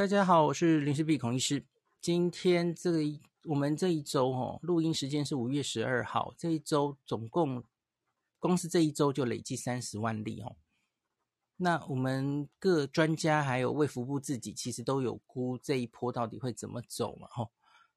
[0.00, 1.62] 大家好，我是林氏璧孔医师。
[2.00, 3.00] 今天这个
[3.44, 6.32] 我们这一周哦，录音时间是五月十二号。
[6.38, 7.62] 这一周总共，
[8.38, 10.56] 光是这一周就累计三十万例哦。
[11.58, 17.28] 那我们各专家还有卫福部自己，其实都有估这一波到底会怎么走嘛？
[17.28, 17.50] 哈，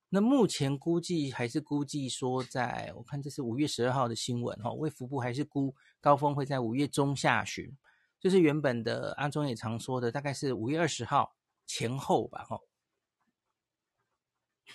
[0.09, 7.73] 那目前估计还是估计说在，在我看这是五月十二号的新闻哈，卫福部还是估高峰会在五月中下旬，
[8.20, 11.33] 就是原本的阿中也常说的，大概是五月二十号。
[11.66, 12.59] 前后吧，哈，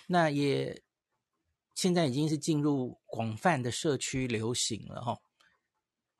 [0.07, 0.81] 那也
[1.75, 5.19] 现在已经是进入广泛的社区流行了，哈。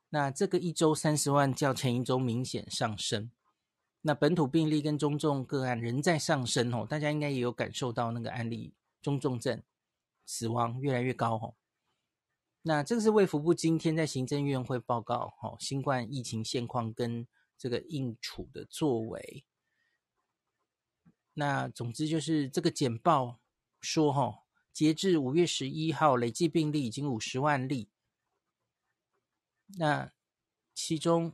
[0.10, 3.32] 那这个一周三十万，较前一周明显上升。
[4.02, 9.62] 那本土病例跟中重个案仍在上升，哦，大家应该也有感受到那个案例中重症
[10.26, 11.54] 死亡越来越高，哈。
[12.62, 19.46] 那这个是卫福部今天在行政院会报告，哈，新冠疫情现况跟这个应处的作为。
[21.40, 23.40] 那总之就是这个简报
[23.80, 27.88] 说，哈，截至五月十一号，累计病例已经五十万例。
[29.78, 30.12] 那
[30.76, 31.34] 其中，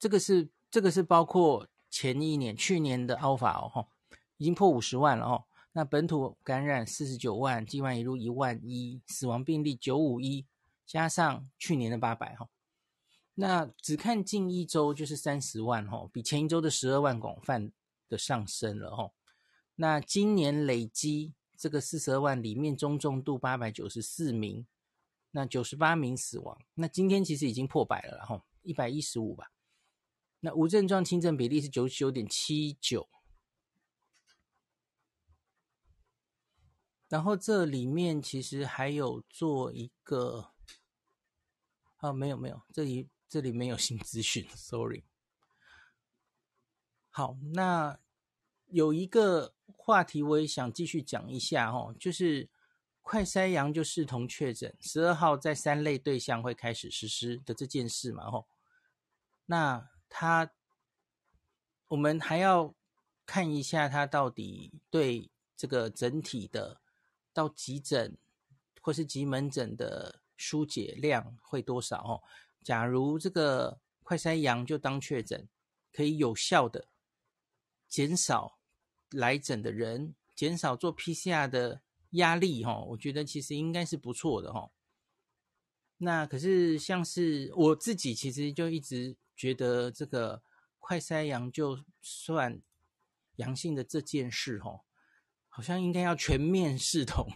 [0.00, 3.86] 这个是这个是包括前一年去年的 Alpha 哦，
[4.36, 5.44] 已经破五十万了哦。
[5.74, 10.44] 那本土感染四十九万，境外移入一万一，死亡病例九五一，
[10.84, 12.48] 加上去年的八百哈。
[13.34, 17.70] 那只看近一周就是三十万哈，比前一周的十二万广泛
[18.08, 19.12] 的上升了哈。
[19.80, 24.66] 那今年累积这个四十二万里面，中重度八百九十四名，
[25.30, 26.60] 那九十八名死亡。
[26.74, 29.50] 那今天其实已经破百了，然后一百一十五吧。
[30.40, 33.08] 那无症状轻症比例是九十九点七九。
[37.08, 40.52] 然后这里面其实还有做一个，
[41.96, 45.04] 啊，没有没有，这里这里没有新资讯，sorry。
[47.08, 47.98] 好，那
[48.66, 49.54] 有一个。
[49.76, 52.48] 话题我也想继续讲一下哦，就是
[53.02, 58.46] 快筛阳就视同确诊，十二号在三类对象会开始实施的这件事嘛吼。
[59.46, 60.52] 那他，
[61.88, 62.74] 我们还要
[63.26, 66.80] 看一下他到底对这个整体的
[67.32, 68.16] 到急诊
[68.80, 72.22] 或是急门诊的疏解量会多少哦。
[72.62, 75.48] 假如这个快筛阳就当确诊，
[75.92, 76.86] 可以有效的
[77.88, 78.59] 减少。
[79.10, 84.70] 来诊的人减少做 PCR 的压力，哈，我觉得其实应该是不错的，哈。
[85.98, 90.42] 那可是像是我自己，其实就一直觉得这个
[90.78, 92.62] 快筛阳就算
[93.36, 94.80] 阳性的这件事，哈，
[95.48, 97.28] 好像应该要全面视同。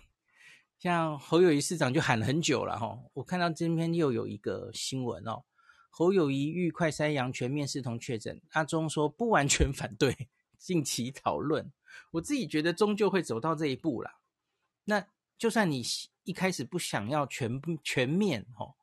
[0.78, 2.98] 像侯友宜市长就喊了很久了，哈。
[3.14, 5.44] 我看到今天又有一个新闻哦，
[5.90, 10.28] 侯友宜欲快筛阳全面视同确诊，阿中说不完全反对。
[10.64, 11.70] 近期讨论，
[12.12, 14.18] 我自己觉得终究会走到这一步啦。
[14.84, 15.82] 那就算你
[16.22, 18.74] 一开始不想要全全面哦，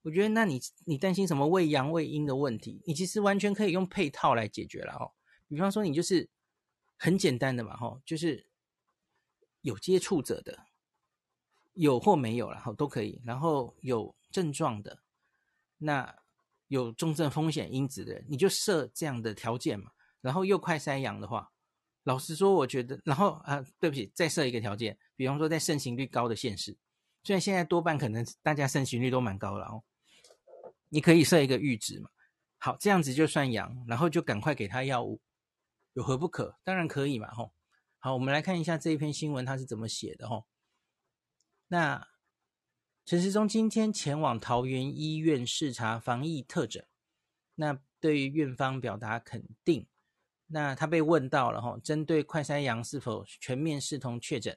[0.00, 2.80] 我觉得那你你担心什么伪阳伪阴的问题？
[2.86, 5.12] 你其实完全可以用配套来解决了哦。
[5.46, 6.30] 比方说，你就是
[6.96, 8.46] 很简单的嘛，吼，就是
[9.60, 10.64] 有接触者的，
[11.74, 13.20] 有或没有了，吼都可以。
[13.26, 15.02] 然后有症状的，
[15.76, 16.16] 那
[16.68, 19.90] 有重症风险因子的人，你就设这样的条件嘛。
[20.24, 21.52] 然后又快筛阳的话，
[22.04, 26.78] 老实说，我觉得，然后啊，对不起，再设一个条件，比方说在盛行率高的县市，
[27.22, 29.84] 虽然现在多半可能大家盛行率都蛮高了哦，
[30.88, 32.08] 你可以设一个阈值嘛，
[32.56, 35.20] 好，这样子就算阳，然后就赶快给他药物，
[35.92, 36.58] 有何不可？
[36.64, 37.52] 当然可以嘛，吼。
[37.98, 40.46] 好，我们来看一下这一篇新闻它是怎么写的，吼。
[41.68, 42.08] 那
[43.04, 46.86] 陈时中今天前往桃园医院视察防疫特诊，
[47.56, 49.86] 那对于院方表达肯定。
[50.46, 54.56] 那他被问到了哈，针对快筛阳是否全面视同确诊，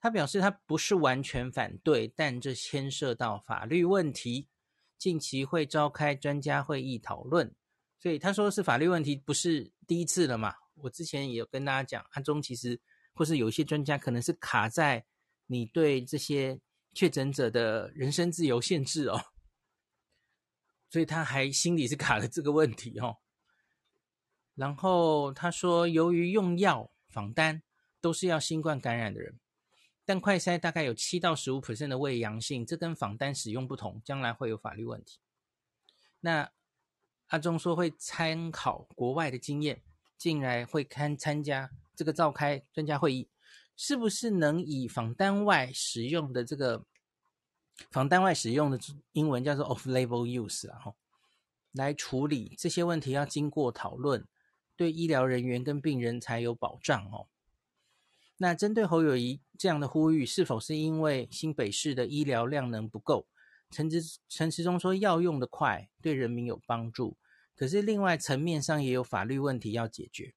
[0.00, 4.48] 他表示他不是完全反对，但这牵涉到法律问题，
[4.96, 7.54] 近期会召开专家会议讨论。
[7.98, 10.54] 所以他说是法律问题，不是第一次了嘛。
[10.76, 12.80] 我之前也有跟大家讲，阿中其实
[13.12, 15.04] 或是有一些专家可能是卡在
[15.46, 16.58] 你对这些
[16.94, 19.20] 确诊者的人身自由限制哦，
[20.88, 23.18] 所以他还心里是卡了这个问题哦。
[24.60, 27.62] 然后他说，由于用药访单
[27.98, 29.40] 都是要新冠感染的人，
[30.04, 35.18] 但快筛大概有七到十五 percent 的胃阳性，这跟访单使用不同，将来会有法律问题。
[36.20, 36.52] 那
[37.28, 39.80] 阿忠说会参考国外的经验，
[40.18, 43.30] 进来会看参加这个召开专家会议，
[43.76, 46.84] 是不是能以访单外使用的这个
[47.90, 48.78] 访单外使用的
[49.12, 50.92] 英文叫做 off-label use 啊，
[51.72, 54.28] 来处理这些问题，要经过讨论。
[54.80, 57.26] 对医疗人员跟病人才有保障哦。
[58.38, 63.26] 那针对侯友宜这样的呼吁，是否是因为新北市的医疗量能不够？
[63.70, 67.18] 陈时陈时中说要用得快，对人民有帮助，
[67.54, 70.32] 可是另外层面上也有法律问题要解决。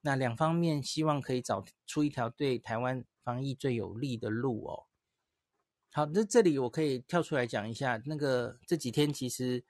[0.00, 4.86] 那两方面希望可以找出一条对台湾防疫最有利的路哦。
[5.92, 9.62] 好，那这里我可以跳出来讲一下，那个这几天其实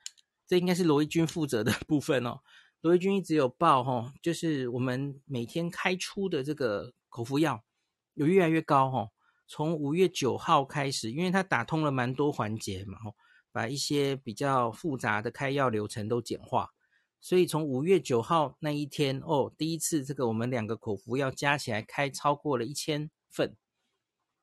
[0.46, 2.40] 这应该是罗一军负责的 部分哦。
[2.84, 7.64] 罗一钧一直有报哦，就是我们每天开出的这个口服药。
[8.12, 9.10] 有越来越高哦，
[9.48, 13.16] 从五月九号开始，因为它打通了蛮多环节嘛，吼，
[13.50, 16.74] 把一些比较复杂的开药流程都简化，
[17.22, 23.56] 所以从五月九号那一天哦，第一次这个我们两个口服药加起来开超过了一千份，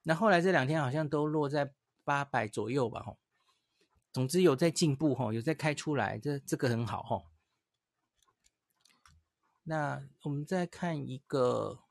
[0.02, 1.72] 那后来这两天好像都落在
[2.04, 3.20] 八百左右吧，吼，
[4.12, 7.31] 总之有在进步，吼，有在开出来，这这个很好，哦。
[9.64, 11.84] 那我们再看一个。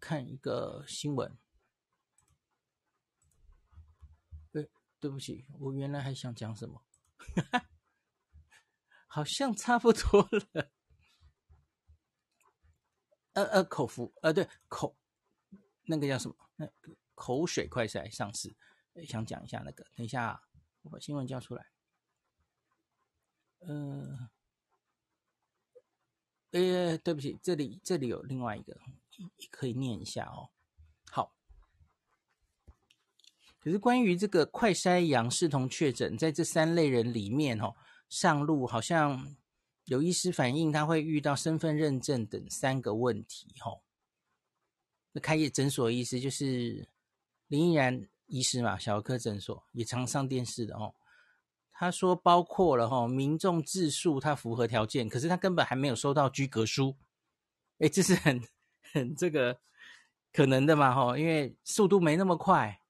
[0.00, 1.36] 看一个新闻，
[4.52, 4.70] 对，
[5.00, 6.84] 对不起，我原来还想讲什么，
[9.08, 10.70] 好像差不多了。
[13.32, 14.96] 呃呃，口服，呃对，口
[15.86, 16.36] 那个叫什么？
[16.54, 18.56] 那个口水快塞上市，
[19.04, 19.82] 想讲一下那个。
[19.96, 20.40] 等一下，
[20.82, 21.66] 我把新闻叫出来。
[23.58, 24.30] 呃，
[26.52, 28.76] 呃，对不起，这里这里有另外一个。
[29.50, 30.50] 可以念一下哦。
[31.10, 31.34] 好，
[33.58, 37.74] 可是关于这个快筛阳视同确诊，在这三类人里面哦，
[38.08, 39.36] 上路好像
[39.86, 43.82] 有医师反映他会遇到身份认证等三个问题哦。
[45.10, 46.88] 那开业诊所的医师就是
[47.48, 50.94] 林依然医师嘛，小儿科诊所也常上电视的哦。
[51.78, 56.96] 他说包括了哈，民众自述他符合条件，可是他根本还没有收到居格书。
[57.78, 58.42] 哎，这是很。
[58.90, 59.60] 很这个
[60.32, 62.80] 可能的嘛，吼，因为速度没那么快。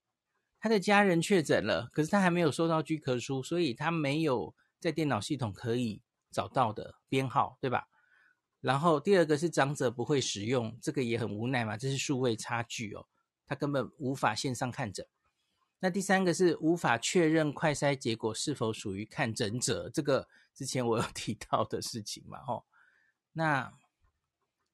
[0.61, 6.01] 他的家人确诊了，可是他还没有收到居格书，所以他没有在电脑系统可以
[6.31, 7.89] 找到的编号，对吧？
[8.61, 13.09] 然后第二个是长者不会使用，这个也很无奈嘛，这是数位差距哦，
[13.45, 15.05] 他根本无法线上看诊。
[15.81, 22.65] 那第三个是无法确认快筛结果是否属于看诊者，这个之前我有 提到的事情嘛，吼，
[23.33, 23.73] 那。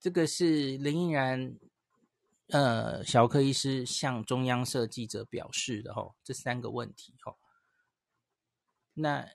[0.00, 1.56] 这个是林依然，
[2.48, 7.38] 呃，小科医师向中央社记者表示的吼，这三个问题吼，
[8.92, 9.26] 那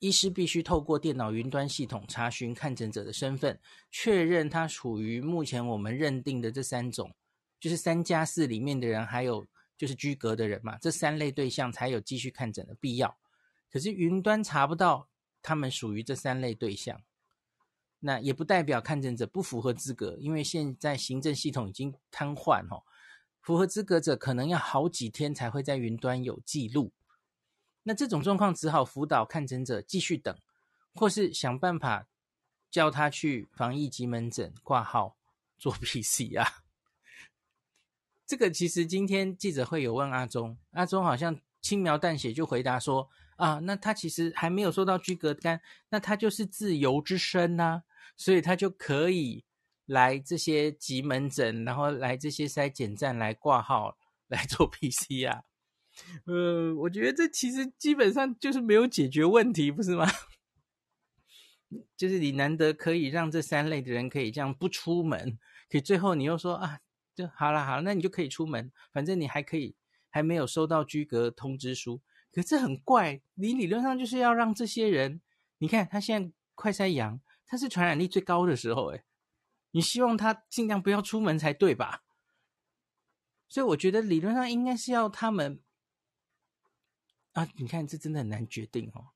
[0.00, 3.60] 医师必须透过电脑云端系统查询看诊者的身份，
[3.92, 7.14] 确认他处于目前我们认定的这三种，
[7.60, 9.46] 就是三加四里面的人，还有
[9.82, 13.18] 就是居隔的人嘛，这三类对象才有继续看诊的必要。
[13.68, 15.08] 可是云端查不到
[15.42, 17.02] 他们属于这三类对象。
[17.98, 22.84] 那也不代表看诊者不符合资格，因为现在行政系统已经瘫痪哦，
[23.40, 26.92] 符合资格者可能要好几天才会在云端有记录。
[27.82, 30.32] 那这种状况只好辅导看诊者继续等，
[30.94, 32.06] 或是想办法
[32.70, 35.16] 叫他去防疫急门诊挂号
[35.58, 36.61] 做 PCR。
[38.32, 47.82] 这个其实今天记者会有问阿中，阿中好像轻描淡写就回答说啊，那他其实还没有收到居隔单，那他就是自由之身呐、
[48.16, 49.44] 所以他就可以
[49.84, 53.98] 来这些急门诊，然后来这些筛检站来挂号
[54.28, 55.42] 来做 PCR。
[56.24, 60.06] 呃，我觉得这其实基本上就是没有解决问题，不是吗？
[61.98, 66.80] 就是你难得可以让这三类的人可以这样不出门，可最后你又说啊，
[67.14, 69.76] 就好了好了，那你就可以出门，反正你还可以
[70.10, 72.00] 还没有收到居格通知书。
[72.32, 75.20] 可是很怪，你理论上就是要让这些人，
[75.58, 77.20] 你看他现在快筛阳。
[77.44, 79.04] 他是传染力最高的时候，哎，
[79.72, 82.02] 你希望他尽量不要出门才对吧？
[83.46, 85.60] 所以我觉得理论上应该是要他们
[87.32, 89.08] 啊，你看这真的很难决定哦。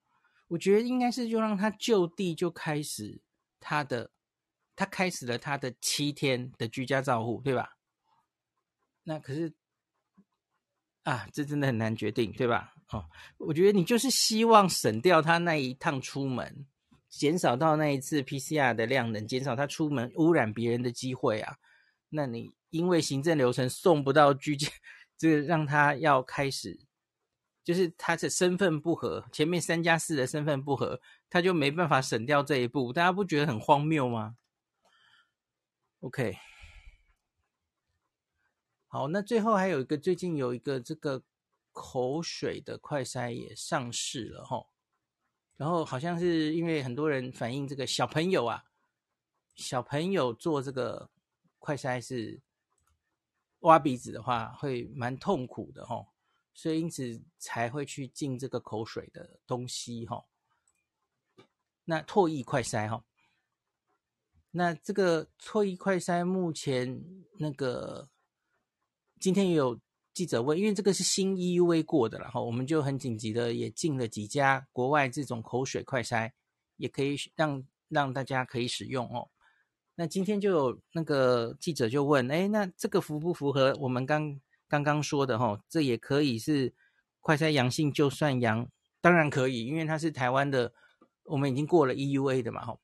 [0.49, 3.23] 我觉得应该是就让他就地就开始
[3.59, 4.11] 他的，
[4.75, 7.79] 他开始了他的七天的居家照护，对吧？
[9.09, 9.55] 那可是
[11.05, 12.75] 啊，这真的很难决定，对吧？
[12.91, 13.07] 哦，
[13.39, 16.67] 我觉得你就是希望省掉他那一趟出门。
[17.09, 21.57] 减少到那一次 PCR 的量能，减少他出门污染别人的机会啊。
[22.11, 24.69] 那你因为行政流程送不到居家，
[25.17, 26.81] 这个让他要开始，
[27.65, 32.93] 就是他的身份不合，前面三加四的身份不合，他就没办法省掉这一步。
[32.93, 34.37] 大家不觉得很荒谬吗
[36.01, 36.37] ？OK，
[38.97, 41.23] 好，那最后还有一个，最近有一个这个
[41.73, 44.67] 口水的快筛也上市了哈。
[45.59, 48.65] 然后好像是因为很多人反映这个小朋友啊，
[49.55, 51.11] 小朋友做这个
[51.59, 52.41] 快筛是
[53.61, 56.03] 挖鼻子的话会蛮痛苦的哈，
[56.55, 60.25] 所以因此才会去进这个口水的东西哈。
[61.85, 63.05] 那唾液快筛哈，
[64.53, 67.05] 那这个唾液快筛目前
[67.39, 68.09] 那个
[69.21, 69.79] 今天也有。
[70.17, 76.31] 记者问，因为这个是新 EUA 过的，然后我们就很紧急的也进了几家国外这种口水快筛，
[76.79, 79.29] 也可以让让大家可以使用哦。
[79.95, 85.63] 那今天就有那个记者就问，哎，那这个符不符合我们刚刚刚说的哈？
[85.69, 86.73] 这也可以是
[87.21, 88.67] 快筛阳性就算阳，
[89.03, 90.73] 当然可以，因为它是台湾的，
[91.25, 92.79] 我们已经过了 EUA 的嘛哈。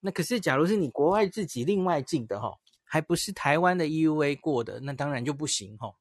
[0.00, 2.58] 那可是假如是你国外自己另外进的哈，
[2.94, 5.96] 还不是台湾的 EUA 过的，那当然就不行哈。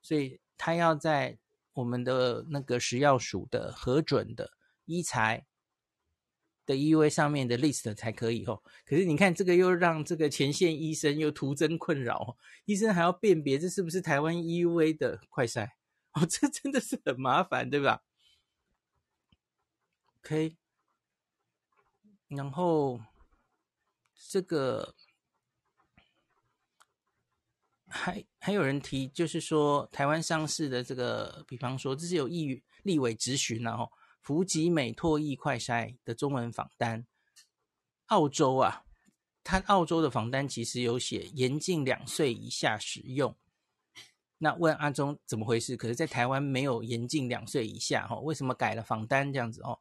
[0.00, 1.38] 所以他要在
[1.72, 4.50] 我们的那个食药署的核准的
[4.86, 5.46] 医材
[6.66, 8.60] 的 EUA 上面的 list 才可以哦。
[8.84, 15.68] 可是你看这个又让这个前线医生又徒增困扰，医生还要辨别这是不是台湾 EUA 的快筛
[16.14, 18.02] 哦，这真的是很麻烦，对吧
[20.18, 20.56] ？OK，
[22.26, 23.00] 然后
[24.28, 24.96] 这个。
[27.92, 37.06] 还还有人提，就是说台湾上市的这个，比方说这是有议立委质询然后福吉美唾液快筛的中文访单，
[38.06, 38.84] 澳洲啊，
[39.44, 43.36] 它澳洲的访单其实有写严禁两岁以下使用。
[44.38, 45.76] 那问阿中怎么回事？
[45.76, 49.78] 可是，在台湾没有严禁两岁以下哈，为什么改了访单这样子哦？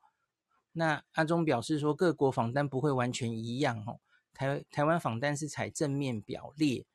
[0.73, 3.99] 那阿中表示说，各国访单不会完全一样哦，
[4.33, 6.85] 台台湾访单是采正面表列。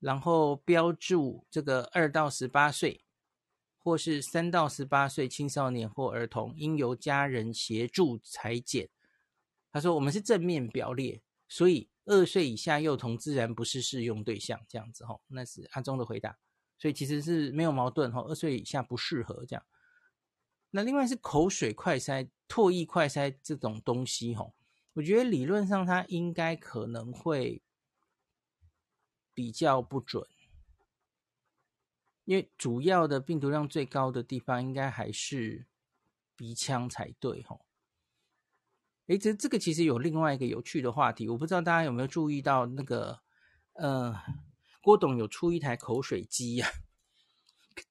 [0.00, 3.04] 然后标注这个二到十八岁，
[3.76, 8.88] 或是三到十八岁青少年或儿童，应由家人协助裁剪。
[9.70, 16.38] 他说：“我们是正面表列，所以二岁以下幼童自然不是适用对象。”这样子哈，那是阿中的回答。
[16.78, 19.62] 所以其实是没有矛盾哈，二岁以下不适合这样。
[20.70, 24.50] 那另外是口水快塞、唾液快塞这种东西哈，
[24.94, 27.62] 我觉得理论上它应该可能会。
[29.40, 30.22] 比较不准，
[32.26, 35.64] 因为主要的病毒量最高的地方应该还是
[36.36, 37.58] 鼻腔才对哈。
[39.06, 43.22] 诶，这这个其实有另外一个有趣的话题，我不知道大家有没有注意到那个，
[43.72, 44.14] 呃，
[44.82, 46.68] 郭董有出一台口水机呀，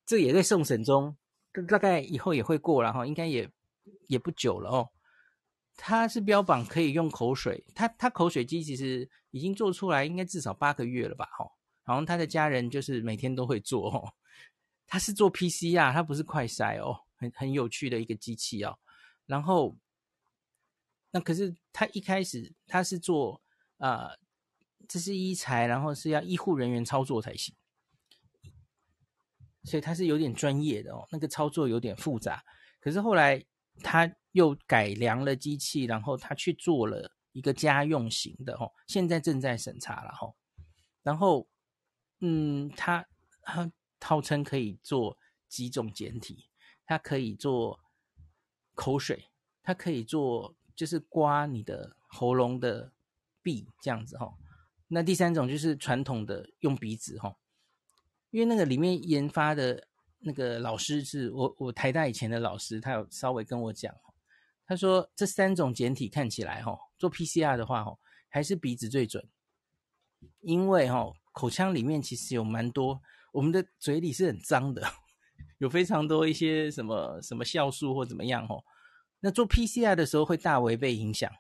[0.06, 1.18] 这也在送审中，
[1.68, 3.52] 大概以后也会过了哈，应该也
[4.08, 4.92] 也不久了哦。
[5.82, 11.26] 它是标榜可以用口水，它它口水机其实已经做出来，应该至少八个月了吧？
[11.38, 11.50] 哈，
[11.86, 14.14] 然后他的家人就是每天都会做哦。
[14.86, 18.78] 他是做 PCR，他不是快筛哦，很很有趣的一个机器哦。
[19.26, 19.78] 然后，
[21.12, 23.42] 那可是他一开始他是做
[23.78, 24.20] 啊、呃，
[24.86, 27.56] 这是医材，然后是要医护人员操作才行，
[29.64, 32.44] 所以他是有点专业的哦，那个操作有点复杂。
[32.82, 33.42] 可是后来
[33.82, 34.14] 他。
[34.32, 40.36] 又改良了机器，然后他去做了一个家用型的哦，现在正在审查了吼。
[41.02, 41.48] 然后，
[42.20, 43.08] 嗯，他
[43.42, 45.18] 他号称可以做
[45.48, 46.50] 几种简体，
[46.86, 47.80] 它可以做
[48.76, 49.30] 口水，
[49.64, 52.92] 它可以做就是刮你的喉咙的
[53.42, 54.36] 壁这样子吼。
[54.90, 57.38] 那第三种就是传统的用鼻子吼，
[58.30, 59.88] 因为那个里面研发的
[60.20, 63.96] 那个老师是我我台大以前的老师，他有稍微跟我讲。
[64.70, 67.98] 他说：“这三种简体看起来，哈，做 PCR 的话，哈，
[68.30, 69.28] 还是鼻子最准，
[70.42, 73.02] 因为哈，口腔里面其实有蛮多，
[73.34, 74.88] 我们的嘴里是很脏的，
[75.58, 78.64] 有非常多一些什么什么酵素或怎么样，哈，
[79.22, 81.32] 那做 PCR 的时候会大为被影响，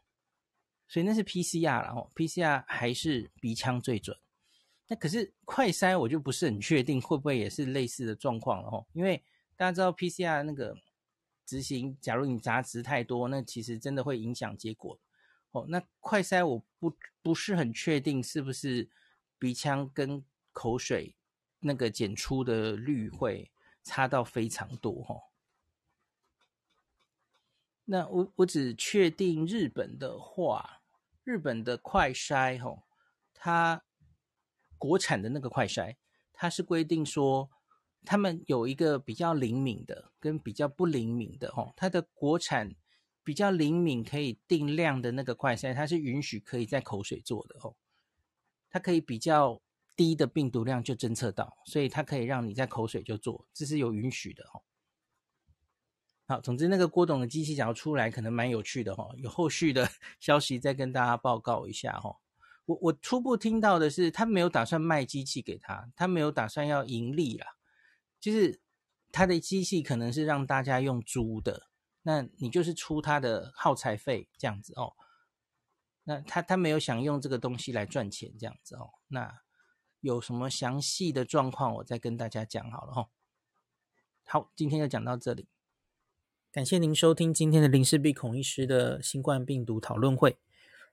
[0.88, 4.18] 所以那是 PCR 了，哈，PCR 还是鼻腔最准。
[4.88, 9.24] 那可是快筛，我就不是很确定会不会也是类似的状况了，哈，因为
[9.56, 10.76] 大家知道 PCR 那个。”
[11.50, 15.00] 执行，假如你杂质太多，那其实真的会影响结果。
[15.50, 18.88] 哦，那快筛我不不是很确定是不是
[19.40, 21.16] 鼻腔跟口水
[21.62, 23.52] 那个检出的率会
[23.82, 25.16] 差到非常多哈。
[27.86, 30.84] 那我我只确定日本的话，
[31.24, 32.84] 日本的快筛哈，
[33.34, 33.84] 它
[34.78, 35.96] 国产的那个快筛，
[36.32, 37.50] 它是规定说。
[38.06, 42.74] 他们有一个比较灵敏的，跟比较不灵敏的，哦，它的国产
[43.24, 47.76] 比较灵敏可以定量的那个快筛，它是允许可以在口水做的，哦，
[48.70, 49.62] 它可以比较
[49.96, 54.64] 低的病毒量就侦测到，所以它可以让你在口水就做，这是有允许的，哦。
[56.26, 59.16] 好，总之那个郭董的机器想要出来，可能蛮有趣的哈、哦。
[59.18, 59.90] 有后续的
[60.22, 62.16] 消息再跟大家报告一下哈、哦。
[62.66, 67.48] 我我初步听到的是，他没有打算卖机器给他，他没有打算要盈利啊，
[68.20, 68.60] 就是
[69.12, 71.68] 他的机器可能是让大家用租的，
[72.04, 74.94] 那你就是出他的耗材费这样子哦。
[76.04, 78.92] 那他他没有想用这个东西来赚钱这样子哦。
[79.10, 79.42] 那
[80.02, 83.10] 有什么详细的状况，我再跟大家讲好了、哦。
[84.26, 85.48] 好，今天就讲到这里。
[86.52, 90.40] 感谢您收听今天的林氏璧孔医师的新冠病毒讨论会。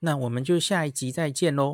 [0.00, 1.68] 那我们就下一集再见喽。